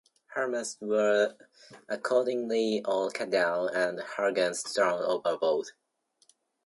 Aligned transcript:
Her 0.33 0.47
masts 0.47 0.81
were 0.81 1.35
accordingly 1.87 2.81
all 2.83 3.11
cut 3.11 3.29
down, 3.29 3.69
and 3.69 3.99
her 3.99 4.31
guns 4.31 4.63
thrown 4.63 4.99
overboard. 5.03 5.67